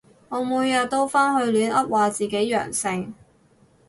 [0.29, 3.13] 我每日都返去亂噏話自己陽性